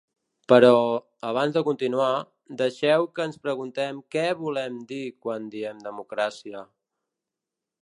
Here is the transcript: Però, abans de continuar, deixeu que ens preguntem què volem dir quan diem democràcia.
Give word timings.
Però, 0.51 0.69
abans 1.31 1.57
de 1.57 1.61
continuar, 1.67 2.07
deixeu 2.61 3.05
que 3.19 3.27
ens 3.29 3.37
preguntem 3.45 4.01
què 4.15 4.25
volem 4.41 4.81
dir 4.95 5.05
quan 5.27 5.47
diem 5.59 5.87
democràcia. 5.91 6.65